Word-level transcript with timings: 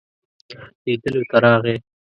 لیدلو 0.83 1.21
ته 1.29 1.37
راغی. 1.43 1.75